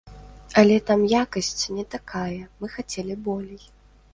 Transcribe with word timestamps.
Але 0.61 0.77
там 0.87 1.03
якасць 1.11 1.65
не 1.81 1.85
такая, 1.97 2.41
мы 2.63 2.73
хацелі 2.77 3.19
болей. 3.29 3.63